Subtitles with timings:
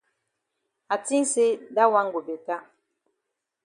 [0.93, 2.57] I tink say dat wan go beta.